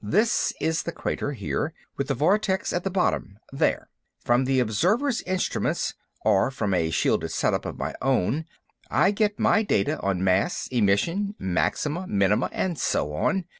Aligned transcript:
"This 0.03 0.51
is 0.59 0.81
the 0.81 0.91
crater, 0.91 1.33
here, 1.33 1.75
with 1.95 2.07
the 2.07 2.15
vortex 2.15 2.73
at 2.73 2.83
the 2.83 2.89
bottom, 2.89 3.37
there. 3.51 3.87
From 4.25 4.45
the 4.45 4.59
observers' 4.59 5.21
instruments 5.27 5.93
or 6.25 6.49
from 6.49 6.73
a 6.73 6.89
shielded 6.89 7.29
set 7.29 7.53
up 7.53 7.65
of 7.65 7.77
my 7.77 7.93
own 8.01 8.45
I 8.89 9.11
get 9.11 9.37
my 9.39 9.61
data 9.61 9.99
on 9.99 10.23
mass, 10.23 10.65
emission, 10.71 11.35
maxima, 11.37 12.07
minima, 12.07 12.49
and 12.51 12.79
so 12.79 13.13
on. 13.13 13.45